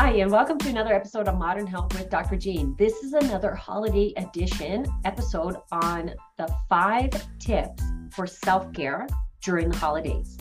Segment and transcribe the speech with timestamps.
[0.00, 2.36] Hi, and welcome to another episode of Modern Health with Dr.
[2.36, 2.76] Jean.
[2.78, 7.82] This is another holiday edition episode on the five tips
[8.12, 9.08] for self care
[9.42, 10.38] during the holidays.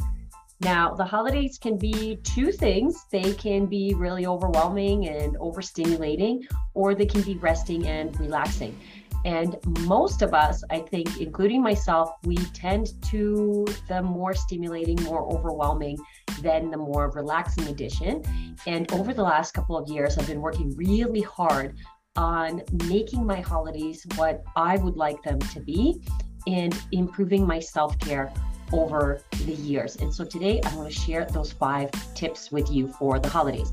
[0.62, 3.04] Now, the holidays can be two things.
[3.12, 6.44] They can be really overwhelming and overstimulating,
[6.76, 8.80] or they can be resting and relaxing.
[9.26, 15.26] And most of us, I think, including myself, we tend to the more stimulating, more
[15.34, 15.98] overwhelming
[16.42, 18.24] than the more relaxing edition.
[18.66, 21.76] And over the last couple of years, I've been working really hard
[22.16, 26.02] on making my holidays what I would like them to be
[26.48, 28.34] and improving my self care
[28.74, 29.96] over the years.
[29.98, 33.72] And so today I want to share those five tips with you for the holidays.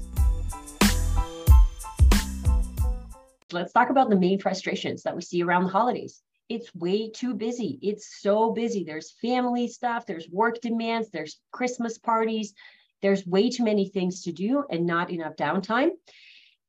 [3.53, 7.35] Let's talk about the main frustrations that we see around the holidays it's way too
[7.35, 7.79] busy.
[7.83, 8.85] It's so busy.
[8.85, 12.55] There's family stuff, there's work demands, there's Christmas parties,
[13.03, 15.91] there's way too many things to do and not enough downtime.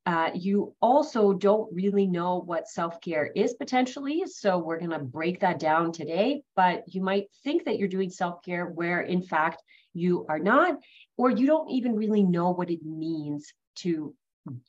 [0.04, 4.22] Uh, you also don't really know what self care is potentially.
[4.26, 6.42] So, we're going to break that down today.
[6.54, 9.62] But you might think that you're doing self care where, in fact,
[9.94, 10.78] you are not,
[11.16, 14.14] or you don't even really know what it means to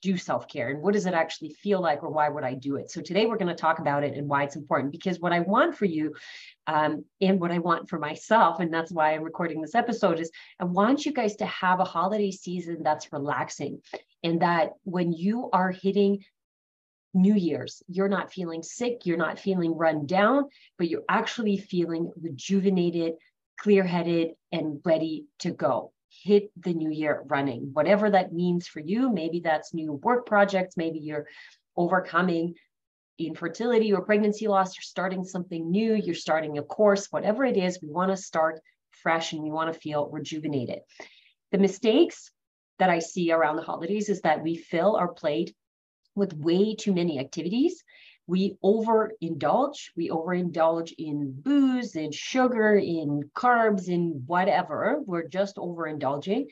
[0.02, 2.76] do self care and what does it actually feel like or why would I do
[2.78, 2.90] it?
[2.92, 5.42] So today we're going to talk about it and why it's important because what I
[5.42, 6.14] want for you
[6.68, 10.32] um, and what I want for myself, and that's why I'm recording this episode, is
[10.60, 13.82] I want you guys to have a holiday season that's relaxing
[14.24, 16.24] and that when you are hitting
[17.14, 20.46] New Year's, you're not feeling sick, you're not feeling run down,
[20.78, 23.14] but you're actually feeling rejuvenated,
[23.60, 25.92] clear headed, and ready to go
[26.28, 29.10] hit the new year running, whatever that means for you.
[29.10, 31.28] Maybe that's new work projects, maybe you're
[31.78, 32.56] overcoming
[33.18, 37.80] infertility or pregnancy loss, you're starting something new, you're starting a course, whatever it is,
[37.82, 38.60] we want to start
[38.92, 40.80] fresh and we want to feel rejuvenated.
[41.52, 42.30] The mistakes
[42.80, 45.56] that I see around the holidays is that we fill our plate
[46.14, 47.84] with way too many activities
[48.28, 49.90] we overindulge.
[49.96, 55.02] We overindulge in booze, in sugar, in carbs, in whatever.
[55.06, 56.48] We're just overindulging.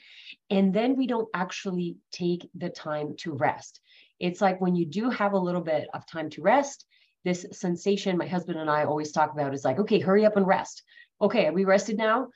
[0.50, 3.81] And then we don't actually take the time to rest.
[4.19, 6.85] It's like when you do have a little bit of time to rest,
[7.25, 10.47] this sensation my husband and I always talk about is like, okay, hurry up and
[10.47, 10.84] rest.
[11.19, 12.28] Okay, are we rested now?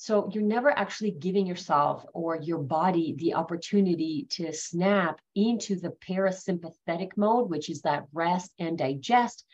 [0.00, 5.90] So you're never actually giving yourself or your body the opportunity to snap into the
[5.90, 9.44] parasympathetic mode, which is that rest and digest.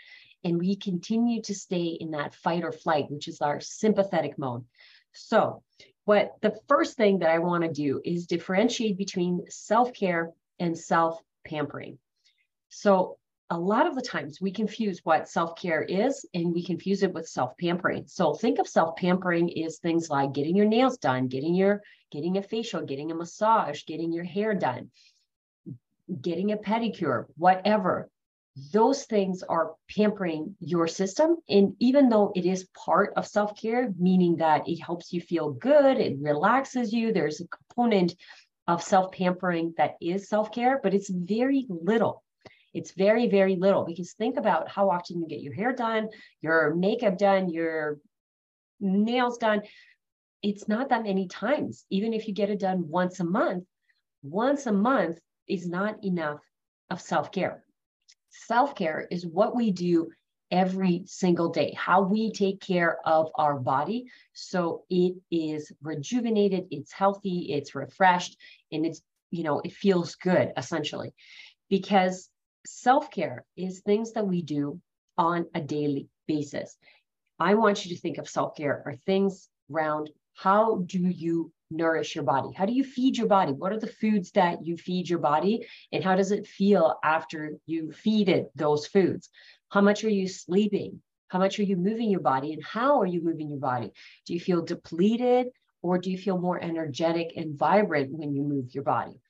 [0.44, 4.66] And we continue to stay in that fight or flight, which is our sympathetic mode.
[5.14, 5.62] So,
[6.04, 10.76] what the first thing that I want to do is differentiate between self care and
[10.76, 11.98] self pampering.
[12.68, 13.16] So,
[13.54, 17.28] a lot of the times we confuse what self-care is and we confuse it with
[17.28, 18.04] self-pampering.
[18.08, 22.42] So think of self-pampering is things like getting your nails done, getting your getting a
[22.42, 24.90] facial, getting a massage, getting your hair done,
[26.20, 28.10] getting a pedicure, whatever.
[28.72, 31.36] Those things are pampering your system.
[31.48, 35.52] And even though it is part of self care, meaning that it helps you feel
[35.52, 38.16] good, it relaxes you, there's a component
[38.66, 42.24] of self pampering that is self care, but it's very little
[42.74, 46.08] it's very, very little because think about how often you get your hair done,
[46.40, 47.98] your makeup done, your
[48.80, 49.62] nails done.
[50.42, 51.86] It's not that many times.
[51.88, 53.64] Even if you get it done once a month,
[54.22, 55.18] once a month
[55.48, 56.40] is not enough
[56.90, 57.64] of self care.
[58.30, 60.10] Self care is what we do
[60.50, 64.06] every single day, how we take care of our body.
[64.32, 68.36] So it is rejuvenated, it's healthy, it's refreshed,
[68.70, 71.14] and it's, you know, it feels good essentially.
[71.70, 72.28] Because
[72.66, 74.80] self care is things that we do
[75.16, 76.76] on a daily basis.
[77.38, 82.14] I want you to think of self care are things around how do you nourish
[82.14, 82.52] your body?
[82.54, 83.52] How do you feed your body?
[83.52, 85.66] What are the foods that you feed your body?
[85.92, 89.28] And how does it feel after you feed it those foods?
[89.70, 91.00] How much are you sleeping?
[91.28, 92.52] How much are you moving your body?
[92.52, 93.90] And how are you moving your body?
[94.26, 95.48] Do you feel depleted
[95.82, 99.20] or do you feel more energetic and vibrant when you move your body?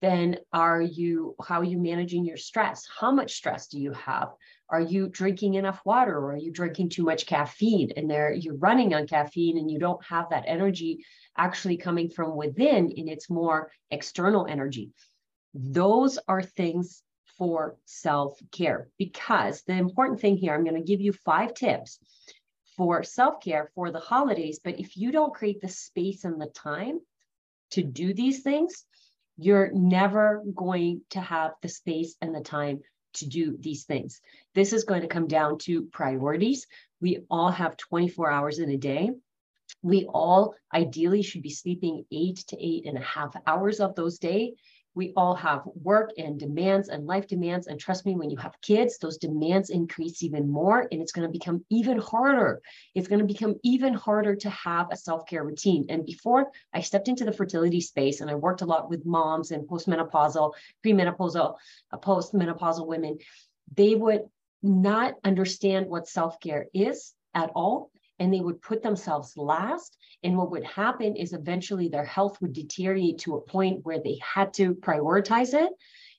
[0.00, 2.86] Then are you how are you managing your stress?
[3.00, 4.28] How much stress do you have?
[4.70, 7.92] Are you drinking enough water or are you drinking too much caffeine?
[7.96, 11.04] And there you're running on caffeine and you don't have that energy
[11.36, 14.92] actually coming from within and it's more external energy.
[15.54, 17.02] Those are things
[17.38, 22.00] for self-care because the important thing here i'm going to give you five tips
[22.76, 26.98] for self-care for the holidays but if you don't create the space and the time
[27.70, 28.84] to do these things
[29.38, 32.80] you're never going to have the space and the time
[33.14, 34.20] to do these things.
[34.54, 36.66] This is going to come down to priorities.
[37.00, 39.10] We all have 24 hours in a day.
[39.82, 44.18] We all ideally should be sleeping eight to eight and a half hours of those
[44.18, 44.54] day.
[44.98, 47.68] We all have work and demands and life demands.
[47.68, 51.24] And trust me, when you have kids, those demands increase even more and it's going
[51.24, 52.60] to become even harder.
[52.96, 55.86] It's going to become even harder to have a self care routine.
[55.88, 59.52] And before I stepped into the fertility space and I worked a lot with moms
[59.52, 60.52] and postmenopausal,
[60.84, 61.54] premenopausal,
[61.92, 63.18] uh, postmenopausal women,
[63.76, 64.22] they would
[64.64, 69.96] not understand what self care is at all and they would put themselves last.
[70.22, 74.18] And what would happen is eventually their health would deteriorate to a point where they
[74.22, 75.70] had to prioritize it.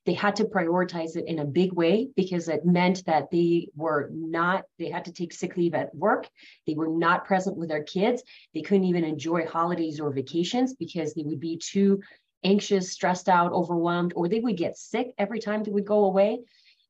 [0.05, 4.09] They had to prioritize it in a big way because it meant that they were
[4.11, 6.27] not, they had to take sick leave at work.
[6.65, 8.23] They were not present with their kids.
[8.53, 12.01] They couldn't even enjoy holidays or vacations because they would be too
[12.43, 16.39] anxious, stressed out, overwhelmed, or they would get sick every time they would go away.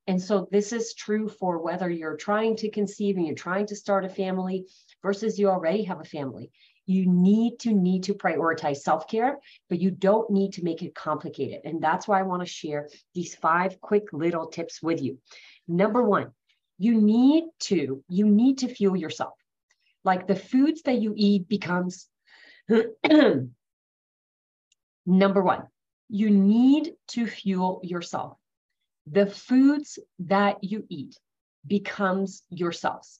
[0.08, 3.76] And so this is true for whether you're trying to conceive and you're trying to
[3.76, 4.66] start a family
[5.02, 6.52] versus you already have a family.
[6.86, 9.38] You need to need to prioritize self-care,
[9.70, 11.62] but you don't need to make it complicated.
[11.64, 15.20] And that's why I want to share these five quick little tips with you.
[15.68, 16.32] Number one,
[16.80, 19.34] you need to you need to fuel yourself.
[20.04, 22.08] Like the foods that you eat becomes
[25.06, 25.68] number one.
[26.08, 28.38] You need to fuel yourself.
[29.06, 31.20] The foods that you eat
[31.68, 33.20] becomes yourselves.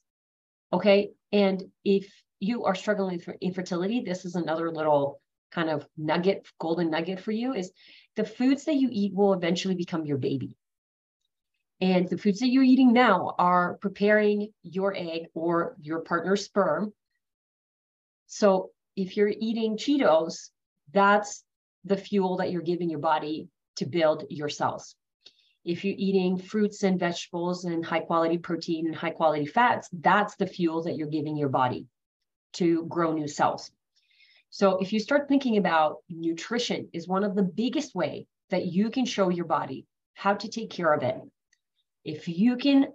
[0.72, 1.10] Okay.
[1.32, 5.20] And if you are struggling with infertility, this is another little
[5.50, 7.72] kind of nugget, golden nugget for you is
[8.16, 10.56] the foods that you eat will eventually become your baby.
[11.80, 16.92] And the foods that you're eating now are preparing your egg or your partner's sperm.
[18.26, 20.50] So if you're eating Cheetos,
[20.92, 21.42] that's
[21.84, 24.94] the fuel that you're giving your body to build your cells
[25.64, 30.36] if you're eating fruits and vegetables and high quality protein and high quality fats, that's
[30.36, 31.86] the fuel that you're giving your body
[32.54, 33.70] to grow new cells.
[34.48, 38.90] So if you start thinking about nutrition is one of the biggest way that you
[38.90, 41.16] can show your body how to take care of it.
[42.04, 42.88] If you can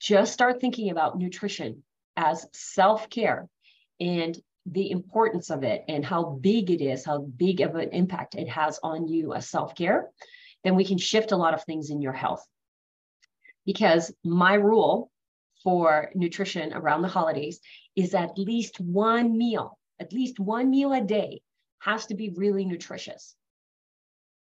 [0.00, 1.82] just start thinking about nutrition
[2.16, 3.48] as self-care
[3.98, 8.34] and the importance of it and how big it is, how big of an impact
[8.34, 10.10] it has on you as self-care,
[10.64, 12.44] then we can shift a lot of things in your health.
[13.64, 15.10] Because my rule
[15.62, 17.60] for nutrition around the holidays
[17.96, 21.42] is at least one meal, at least one meal a day
[21.80, 23.34] has to be really nutritious.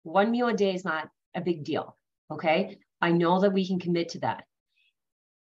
[0.03, 1.97] One meal a day is not a big deal.
[2.31, 2.79] Okay.
[3.00, 4.44] I know that we can commit to that.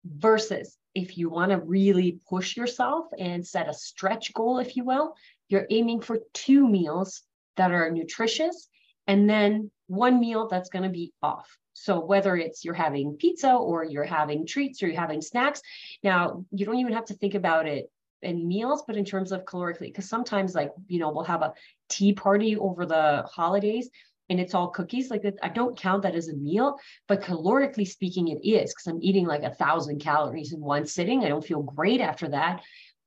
[0.04, 4.84] Versus if you want to really push yourself and set a stretch goal, if you
[4.84, 5.14] will,
[5.48, 7.22] you're aiming for two meals
[7.56, 8.68] that are nutritious
[9.06, 11.56] and then one meal that's going to be off.
[11.72, 15.60] So whether it's you're having pizza or you're having treats or you're having snacks,
[16.02, 17.90] now you don't even have to think about it
[18.22, 21.52] in meals, but in terms of calorically, because sometimes like, you know, we'll have a
[21.88, 23.90] tea party over the holidays
[24.28, 25.10] and it's all cookies.
[25.10, 29.02] Like I don't count that as a meal, but calorically speaking, it is because I'm
[29.02, 31.24] eating like a thousand calories in one sitting.
[31.24, 32.62] I don't feel great after that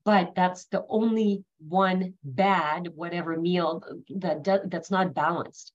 [0.06, 3.84] but that's the only one bad whatever meal
[4.16, 5.74] that that's not balanced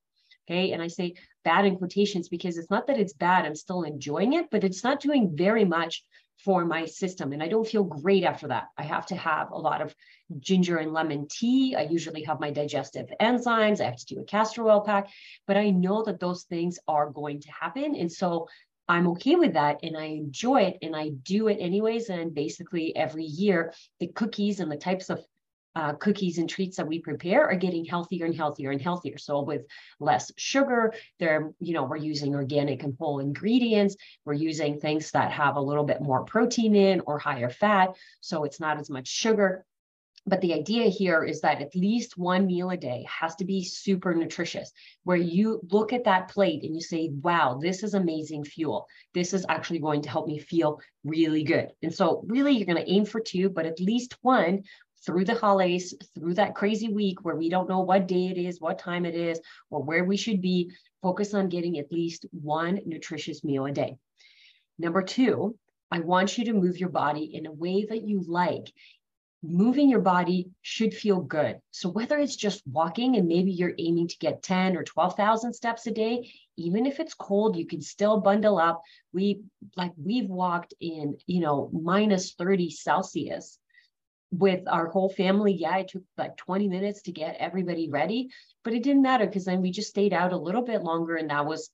[0.49, 0.73] Okay.
[0.73, 1.15] And I say
[1.45, 4.85] bad in quotations because it's not that it's bad, I'm still enjoying it, but it's
[4.85, 6.05] not doing very much
[6.45, 7.33] for my system.
[7.33, 8.65] And I don't feel great after that.
[8.77, 9.95] I have to have a lot of
[10.39, 11.75] ginger and lemon tea.
[11.77, 13.81] I usually have my digestive enzymes.
[13.81, 15.09] I have to do a castor oil pack,
[15.47, 17.95] but I know that those things are going to happen.
[17.95, 18.49] And so
[18.89, 22.11] I'm okay with that and I enjoy it and I do it anyways.
[22.11, 25.25] And basically every year, the cookies and the types of
[25.77, 29.19] uh, cookies and treats that we prepare are getting healthier and healthier and healthier.
[29.19, 29.63] So with
[29.99, 33.97] less sugar, they're, you know, we're using organic and whole ingredients.
[34.25, 37.91] We're using things that have a little bit more protein in or higher fat.
[38.21, 39.65] So it's not as much sugar.
[40.27, 43.63] But the idea here is that at least one meal a day has to be
[43.63, 48.45] super nutritious, where you look at that plate and you say, wow, this is amazing
[48.45, 48.87] fuel.
[49.13, 51.73] This is actually going to help me feel really good.
[51.83, 54.63] And so, really, you're going to aim for two, but at least one
[55.05, 58.61] through the holidays, through that crazy week where we don't know what day it is,
[58.61, 60.71] what time it is, or where we should be,
[61.03, 63.97] focus on getting at least one nutritious meal a day.
[64.79, 65.57] Number two,
[65.91, 68.73] I want you to move your body in a way that you like.
[69.43, 71.61] Moving your body should feel good.
[71.71, 75.87] So whether it's just walking and maybe you're aiming to get 10 or 12,000 steps
[75.87, 78.81] a day, even if it's cold, you can still bundle up.
[79.13, 79.43] We
[79.77, 83.59] like we've walked in, you know, minus 30 Celsius
[84.39, 88.31] with our whole family, yeah, it took like 20 minutes to get everybody ready,
[88.63, 91.31] but it didn't matter because then we just stayed out a little bit longer and
[91.31, 91.71] that was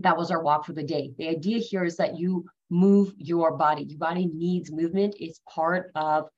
[0.00, 1.12] that was our walk for the day.
[1.18, 3.82] The idea here is that you move your body.
[3.82, 5.16] Your body needs movement.
[5.18, 6.28] It's part of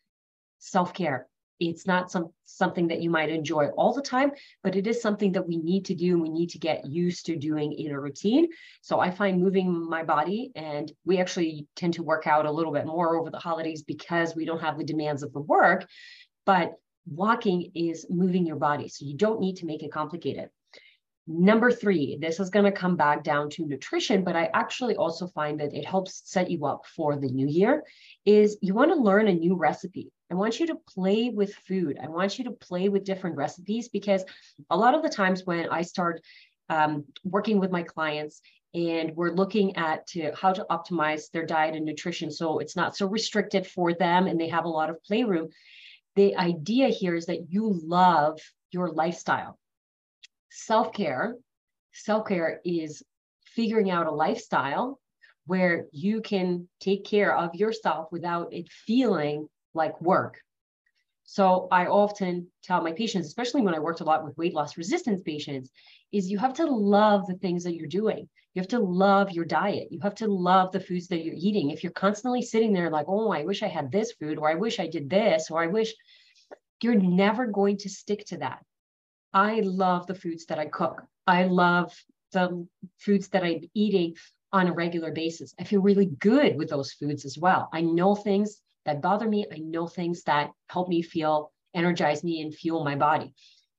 [0.60, 1.26] self-care.
[1.60, 5.32] It's not some something that you might enjoy all the time, but it is something
[5.32, 8.00] that we need to do and we need to get used to doing in a
[8.00, 8.48] routine.
[8.80, 12.72] So I find moving my body and we actually tend to work out a little
[12.72, 15.86] bit more over the holidays because we don't have the demands of the work,
[16.44, 16.72] but
[17.06, 18.88] walking is moving your body.
[18.88, 20.48] So you don't need to make it complicated.
[21.26, 25.28] Number three, this is going to come back down to nutrition, but I actually also
[25.28, 27.84] find that it helps set you up for the new year.
[28.24, 30.10] Is you want to learn a new recipe.
[30.30, 31.98] I want you to play with food.
[32.02, 34.24] I want you to play with different recipes because
[34.70, 36.20] a lot of the times when I start
[36.68, 38.40] um, working with my clients
[38.72, 42.96] and we're looking at to how to optimize their diet and nutrition so it's not
[42.96, 45.48] so restricted for them and they have a lot of playroom
[46.14, 48.38] the idea here is that you love
[48.70, 49.58] your lifestyle
[50.50, 51.36] self care,
[51.92, 53.02] self care is
[53.44, 55.00] figuring out a lifestyle
[55.46, 60.38] where you can take care of yourself without it feeling like work.
[61.24, 64.76] So I often tell my patients, especially when I worked a lot with weight loss
[64.76, 65.70] resistance patients,
[66.12, 68.28] is you have to love the things that you're doing.
[68.54, 69.88] You have to love your diet.
[69.92, 71.70] You have to love the foods that you're eating.
[71.70, 74.56] If you're constantly sitting there like, oh, I wish I had this food, or I
[74.56, 75.94] wish I did this, or I wish,
[76.82, 78.64] you're never going to stick to that.
[79.32, 81.04] I love the foods that I cook.
[81.26, 81.94] I love
[82.32, 82.66] the
[82.98, 84.16] foods that I'm eating
[84.52, 85.54] on a regular basis.
[85.60, 87.68] I feel really good with those foods as well.
[87.72, 89.46] I know things that bother me.
[89.52, 93.34] I know things that help me feel, energize me, and fuel my body.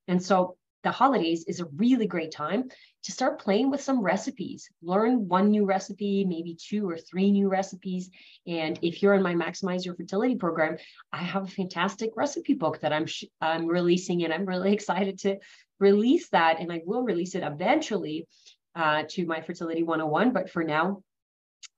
[0.07, 2.69] And so the holidays is a really great time
[3.03, 4.69] to start playing with some recipes.
[4.81, 8.09] Learn one new recipe, maybe two or three new recipes.
[8.47, 10.77] And if you're in my Maximize Your Fertility program,
[11.11, 13.05] I have a fantastic recipe book that I'm
[13.39, 15.37] I'm releasing, and I'm really excited to
[15.79, 16.59] release that.
[16.59, 18.27] And I will release it eventually
[18.75, 20.31] uh, to my Fertility 101.
[20.31, 21.03] But for now,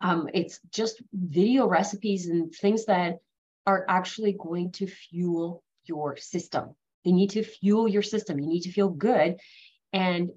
[0.03, 3.19] um, it's just video recipes and things that
[3.65, 6.75] are actually going to fuel your system.
[7.05, 8.38] They need to fuel your system.
[8.38, 9.39] You need to feel good.
[9.93, 10.31] And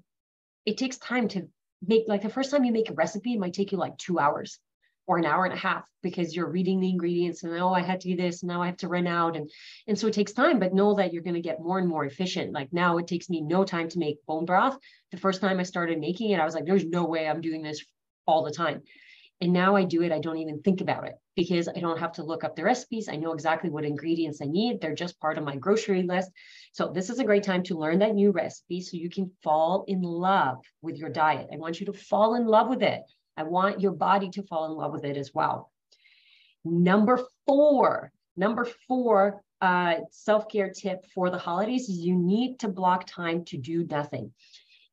[0.65, 1.49] it takes time to
[1.85, 4.19] make, like the first time you make a recipe, it might take you like two
[4.19, 4.57] hours
[5.05, 8.01] or an hour and a half because you're reading the ingredients and oh, I had
[8.01, 9.35] to do this, and now I have to run out.
[9.35, 9.49] And,
[9.87, 12.05] and so it takes time, but know that you're going to get more and more
[12.05, 12.53] efficient.
[12.53, 14.77] Like now it takes me no time to make bone broth.
[15.11, 17.63] The first time I started making it, I was like, there's no way I'm doing
[17.63, 17.83] this
[18.25, 18.83] all the time.
[19.39, 22.13] And now I do it, I don't even think about it because I don't have
[22.13, 23.07] to look up the recipes.
[23.07, 24.81] I know exactly what ingredients I need.
[24.81, 26.31] They're just part of my grocery list.
[26.71, 29.85] So this is a great time to learn that new recipe so you can fall
[29.87, 31.49] in love with your diet.
[31.53, 33.03] I want you to fall in love with it.
[33.35, 35.71] I want your body to fall in love with it as well.
[36.65, 43.05] Number four, number four uh, self-care tip for the holidays is you need to block
[43.05, 44.33] time to do nothing.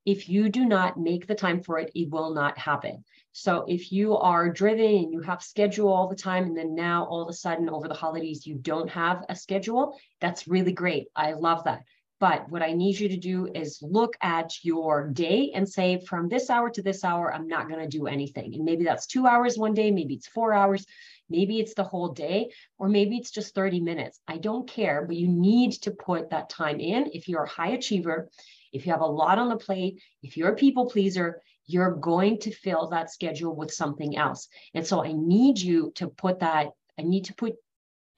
[0.04, 3.04] If you do not make the time for it, it will not happen.
[3.32, 7.04] So if you are driven and you have schedule all the time, and then now
[7.06, 11.08] all of a sudden over the holidays you don't have a schedule, that's really great.
[11.16, 11.84] I love that.
[12.20, 16.28] But what I need you to do is look at your day and say, from
[16.28, 18.54] this hour to this hour, I'm not going to do anything.
[18.54, 20.86] And maybe that's two hours one day, maybe it's four hours,
[21.28, 24.20] maybe it's the whole day, or maybe it's just 30 minutes.
[24.28, 27.10] I don't care, but you need to put that time in.
[27.12, 28.30] If you're a high achiever,
[28.74, 32.38] if you have a lot on the plate, if you're a people pleaser, you're going
[32.40, 34.48] to fill that schedule with something else.
[34.74, 37.54] And so I need you to put that, I need to put,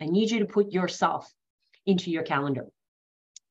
[0.00, 1.32] I need you to put yourself
[1.84, 2.66] into your calendar.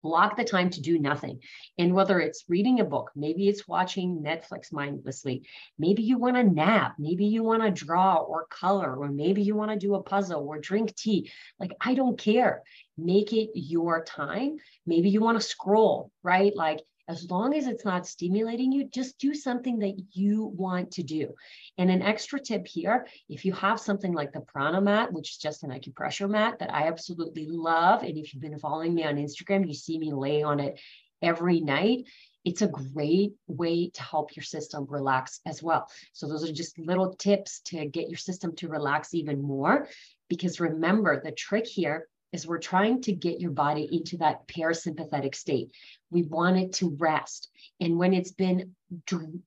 [0.03, 1.39] Block the time to do nothing.
[1.79, 5.47] And whether it's reading a book, maybe it's watching Netflix mindlessly,
[5.79, 9.55] maybe you want to nap, maybe you want to draw or color, or maybe you
[9.55, 11.31] want to do a puzzle or drink tea.
[11.59, 12.62] Like, I don't care.
[12.97, 14.57] Make it your time.
[14.85, 16.55] Maybe you want to scroll, right?
[16.55, 21.03] Like, as long as it's not stimulating you, just do something that you want to
[21.03, 21.33] do.
[21.77, 25.63] And an extra tip here if you have something like the Pranamat, which is just
[25.63, 29.67] an acupressure mat that I absolutely love, and if you've been following me on Instagram,
[29.67, 30.79] you see me lay on it
[31.21, 32.05] every night.
[32.43, 35.88] It's a great way to help your system relax as well.
[36.13, 39.88] So, those are just little tips to get your system to relax even more.
[40.29, 45.34] Because remember, the trick here is we're trying to get your body into that parasympathetic
[45.34, 45.72] state.
[46.12, 47.50] We want it to rest.
[47.80, 48.75] And when it's been,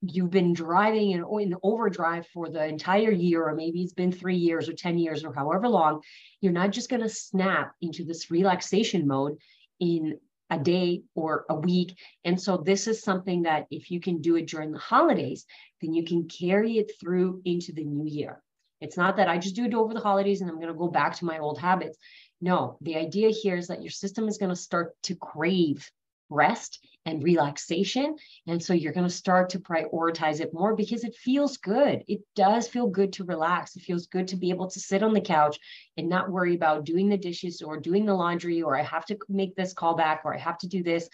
[0.00, 4.37] you've been driving in, in overdrive for the entire year, or maybe it's been three
[4.37, 6.00] years or 10 years or however long,
[6.40, 9.37] you're not just going to snap into this relaxation mode
[9.78, 10.18] in
[10.50, 11.99] a day or a week.
[12.25, 15.45] And so this is something that if you can do it during the holidays,
[15.83, 18.42] then you can carry it through into the new year.
[18.80, 20.88] It's not that I just do it over the holidays and I'm going to go
[20.88, 21.99] back to my old habits.
[22.40, 25.90] No, the idea here is that your system is going to start to crave
[26.30, 28.16] rest and relaxation.
[28.47, 32.04] And so you're going to start to prioritize it more because it feels good.
[32.07, 33.76] It does feel good to relax.
[33.76, 35.59] It feels good to be able to sit on the couch
[35.97, 39.18] and not worry about doing the dishes or doing the laundry or I have to
[39.28, 41.09] make this call back or I have to do this.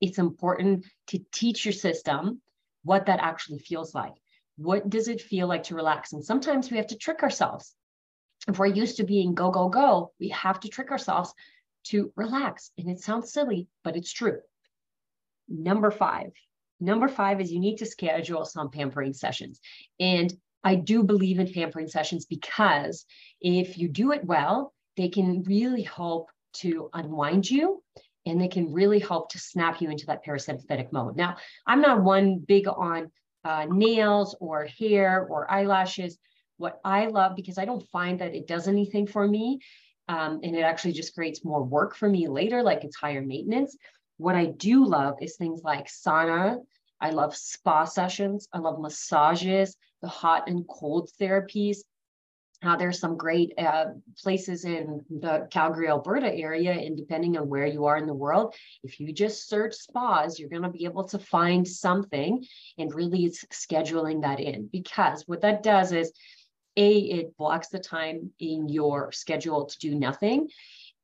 [0.00, 2.40] It's important to teach your system
[2.82, 4.14] what that actually feels like.
[4.56, 6.12] What does it feel like to relax?
[6.12, 7.74] And sometimes we have to trick ourselves.
[8.48, 11.32] If we're used to being go, go, go, we have to trick ourselves
[11.84, 12.70] to relax.
[12.78, 14.38] And it sounds silly, but it's true.
[15.48, 16.32] Number five.
[16.80, 19.60] Number five is you need to schedule some pampering sessions.
[19.98, 20.32] And
[20.64, 23.04] I do believe in pampering sessions because
[23.40, 27.82] if you do it well, they can really help to unwind you
[28.26, 31.16] and they can really help to snap you into that parasympathetic mode.
[31.16, 33.10] Now, I'm not one big on
[33.44, 36.18] uh, nails or hair or eyelashes.
[36.60, 39.60] What I love, because I don't find that it does anything for me,
[40.08, 43.74] um, and it actually just creates more work for me later, like it's higher maintenance.
[44.18, 46.58] What I do love is things like sauna.
[47.00, 48.46] I love spa sessions.
[48.52, 51.78] I love massages, the hot and cold therapies.
[52.62, 53.86] Uh, there's some great uh,
[54.22, 58.54] places in the Calgary, Alberta area, and depending on where you are in the world,
[58.82, 62.44] if you just search spas, you're going to be able to find something.
[62.76, 66.12] And really, it's scheduling that in because what that does is,
[66.76, 70.48] a, it blocks the time in your schedule to do nothing.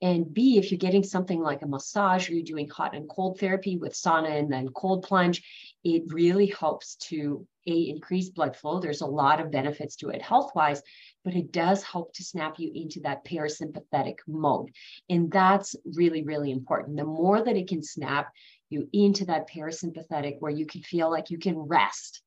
[0.03, 3.41] And B, if you're getting something like a massage or you're doing hot and cold
[3.41, 5.43] therapy with sauna and then cold plunge,
[5.85, 8.79] it really helps to A, increase blood flow.
[8.79, 10.83] There's a lot of benefits to it health wise,
[11.25, 14.71] but it does help to snap you into that parasympathetic mode.
[15.09, 16.99] And that's really, really important.
[16.99, 18.31] The more that it can snap
[18.69, 22.23] you into that parasympathetic where you can feel like you can rest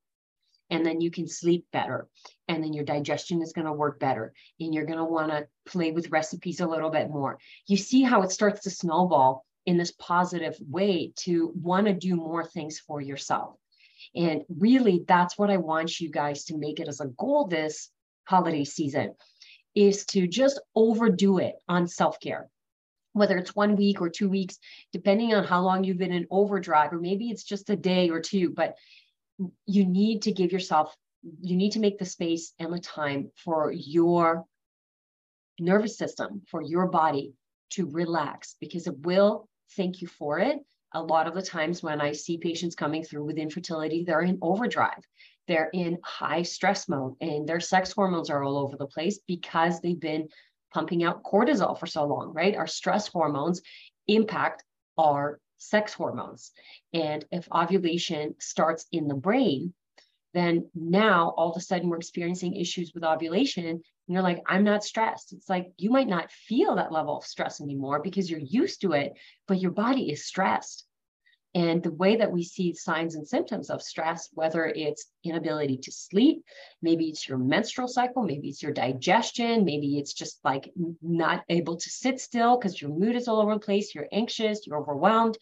[0.69, 2.07] and then you can sleep better
[2.47, 5.47] and then your digestion is going to work better and you're going to want to
[5.65, 7.39] play with recipes a little bit more.
[7.67, 12.15] You see how it starts to snowball in this positive way to want to do
[12.15, 13.55] more things for yourself.
[14.15, 17.89] And really that's what i want you guys to make it as a goal this
[18.23, 19.13] holiday season
[19.75, 22.49] is to just overdo it on self-care.
[23.13, 24.57] Whether it's one week or two weeks
[24.93, 28.21] depending on how long you've been in overdrive or maybe it's just a day or
[28.21, 28.75] two but
[29.65, 30.95] you need to give yourself
[31.41, 34.45] you need to make the space and the time for your
[35.59, 37.33] nervous system for your body
[37.71, 40.59] to relax because it will thank you for it.
[40.93, 44.39] A lot of the times when i see patients coming through with infertility they're in
[44.41, 45.03] overdrive.
[45.47, 49.81] They're in high stress mode and their sex hormones are all over the place because
[49.81, 50.29] they've been
[50.73, 52.55] pumping out cortisol for so long right?
[52.55, 53.61] Our stress hormones
[54.07, 54.63] impact
[54.97, 56.51] our sex hormones.
[56.93, 59.73] And if ovulation starts in the brain,
[60.33, 63.65] then now all of a sudden we're experiencing issues with ovulation.
[63.65, 65.33] And you're like, I'm not stressed.
[65.33, 68.93] It's like you might not feel that level of stress anymore because you're used to
[68.93, 69.13] it,
[69.47, 70.85] but your body is stressed.
[71.55, 75.91] And the way that we see signs and symptoms of stress, whether it's inability to
[75.91, 76.43] sleep,
[76.81, 81.77] maybe it's your menstrual cycle, maybe it's your digestion, maybe it's just like not able
[81.77, 85.37] to sit still because your mood is all over the place, you're anxious, you're overwhelmed.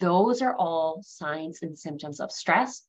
[0.00, 2.82] Those are all signs and symptoms of stress.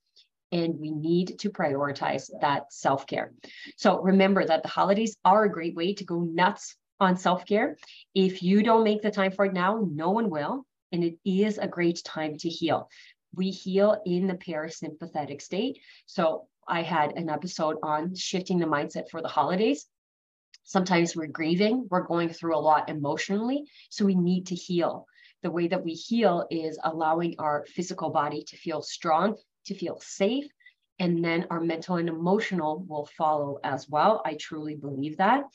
[0.52, 3.34] And we need to prioritize that self care.
[3.78, 7.78] So remember that the holidays are a great way to go nuts on self care.
[8.16, 11.58] If you don't make the time for it now, no one will and it is
[11.58, 12.90] a great time to heal.
[13.34, 15.80] We heal in the parasympathetic state.
[16.06, 19.86] So I had an episode on shifting the mindset for the holidays.
[20.64, 25.06] Sometimes we're grieving, we're going through a lot emotionally, so we need to heal.
[25.44, 30.00] The way that we heal is allowing our physical body to feel strong, to feel
[30.00, 30.46] safe,
[31.00, 34.22] and then our mental and emotional will follow as well.
[34.24, 35.46] I truly believe that.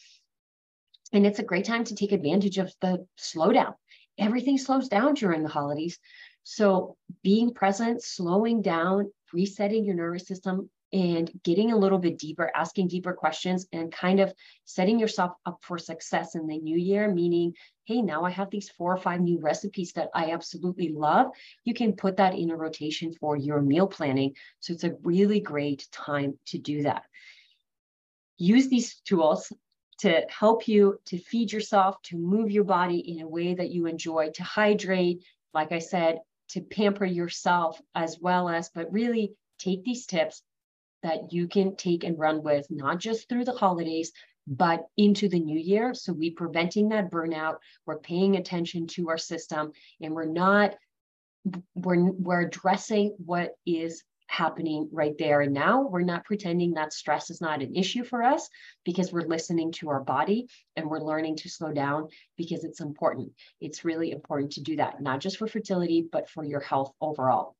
[1.13, 3.75] And it's a great time to take advantage of the slowdown
[4.19, 5.99] everything slows down during the holidays.
[6.45, 12.51] So being present, slowing down, resetting your nervous system, and getting a little bit deeper,
[12.55, 14.33] asking deeper questions, and kind of
[14.65, 17.53] setting yourself up for success in the new year, meaning,
[17.85, 21.27] hey, now I have these four or five new recipes that I absolutely love.
[21.65, 24.35] You can put that in a rotation for your meal planning.
[24.61, 27.03] So it's a really great time to do that.
[28.39, 29.53] Use these tools
[29.99, 33.87] to help you to feed yourself, to move your body in a way that you
[33.87, 39.85] enjoy, to hydrate, like I said, to pamper yourself as well as, but really take
[39.85, 40.43] these tips
[41.03, 44.13] that you can take and run with, not just through the holidays,
[44.47, 45.95] but into the new year.
[45.95, 50.75] So we're preventing that burnout, we're paying attention to our system, and we're not,
[51.75, 55.83] we're, we're addressing what is happening right there and now.
[55.83, 58.49] We're not pretending that stress is not an issue for us
[58.85, 63.33] because we're listening to our body and we're learning to slow down because it's important.
[63.61, 67.57] It's really important to do that, not just for fertility, but for your health overall.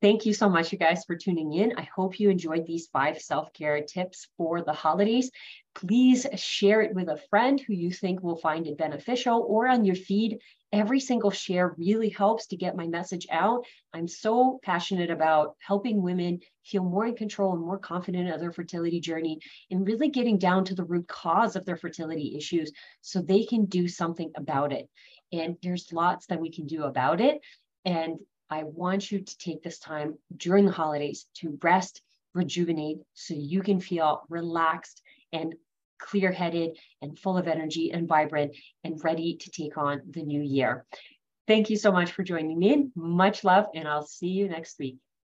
[0.00, 1.72] Thank you so much, you guys, for tuning in.
[1.76, 5.28] I hope you enjoyed these five self care tips for the holidays.
[5.74, 9.84] Please share it with a friend who you think will find it beneficial or on
[9.84, 10.38] your feed.
[10.72, 13.64] Every single share really helps to get my message out.
[13.92, 18.52] I'm so passionate about helping women feel more in control and more confident of their
[18.52, 19.40] fertility journey
[19.72, 23.64] and really getting down to the root cause of their fertility issues so they can
[23.64, 24.88] do something about it.
[25.32, 27.40] And there's lots that we can do about it.
[27.84, 28.18] And
[28.50, 32.02] I want you to take this time during the holidays to rest,
[32.34, 35.54] rejuvenate, so you can feel relaxed and
[35.98, 40.40] clear headed and full of energy and vibrant and ready to take on the new
[40.40, 40.86] year.
[41.46, 42.88] Thank you so much for joining me.
[42.94, 44.98] Much love, and I'll see you next week.